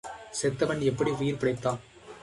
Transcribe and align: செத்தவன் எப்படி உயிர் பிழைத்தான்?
செத்தவன் 0.41 0.79
எப்படி 0.79 1.11
உயிர் 1.11 1.41
பிழைத்தான்? 1.41 1.79